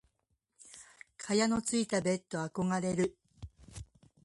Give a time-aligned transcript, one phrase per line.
[1.19, 3.15] 蚊帳のついたベット憧れる。